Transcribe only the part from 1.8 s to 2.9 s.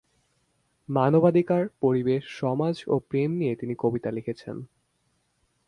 পরিবেশ, সমাজ